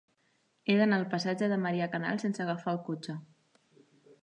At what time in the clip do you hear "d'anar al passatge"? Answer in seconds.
0.79-1.51